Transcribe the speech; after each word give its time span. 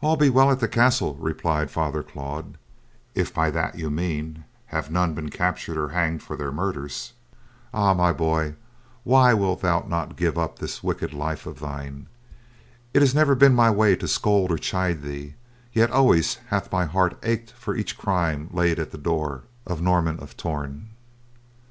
"All 0.00 0.16
be 0.16 0.30
well 0.30 0.50
at 0.50 0.60
the 0.60 0.68
castle," 0.68 1.16
replied 1.16 1.70
Father 1.70 2.02
Claude, 2.02 2.56
"if 3.14 3.34
by 3.34 3.50
that 3.50 3.78
you 3.78 3.90
mean 3.90 4.44
have 4.68 4.90
none 4.90 5.12
been 5.12 5.28
captured 5.28 5.76
or 5.76 5.90
hanged 5.90 6.22
for 6.22 6.34
their 6.34 6.50
murders. 6.50 7.12
Ah, 7.74 7.92
my 7.92 8.10
boy, 8.10 8.54
why 9.04 9.34
wilt 9.34 9.60
thou 9.60 9.84
not 9.86 10.16
give 10.16 10.38
up 10.38 10.58
this 10.60 10.82
wicked 10.82 11.12
life 11.12 11.44
of 11.44 11.60
thine? 11.60 12.06
It 12.94 13.02
has 13.02 13.14
never 13.14 13.34
been 13.34 13.54
my 13.54 13.70
way 13.70 13.94
to 13.96 14.08
scold 14.08 14.50
or 14.50 14.56
chide 14.56 15.02
thee, 15.02 15.34
yet 15.74 15.90
always 15.90 16.36
has 16.48 16.72
my 16.72 16.86
heart 16.86 17.18
ached 17.22 17.50
for 17.52 17.76
each 17.76 17.98
crime 17.98 18.48
laid 18.54 18.78
at 18.78 18.92
the 18.92 18.96
door 18.96 19.42
of 19.66 19.82
Norman 19.82 20.18
of 20.20 20.38
Torn." 20.38 20.88